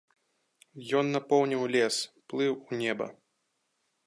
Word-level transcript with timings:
Ён 1.01 1.05
напоўніў 1.15 1.67
лес, 1.75 1.95
плыў 2.33 2.53
у 2.69 2.81
неба. 2.83 3.05